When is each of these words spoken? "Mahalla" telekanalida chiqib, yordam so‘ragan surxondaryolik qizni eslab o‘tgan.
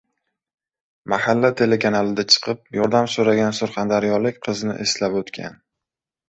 "Mahalla" 1.11 1.51
telekanalida 1.59 2.25
chiqib, 2.35 2.63
yordam 2.77 3.11
so‘ragan 3.17 3.55
surxondaryolik 3.59 4.41
qizni 4.49 4.75
eslab 4.87 5.21
o‘tgan. 5.23 5.63